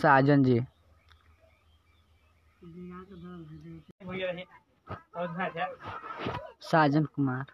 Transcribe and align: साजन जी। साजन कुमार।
साजन 0.00 0.42
जी। 0.44 0.58
साजन 6.70 7.04
कुमार। 7.14 7.44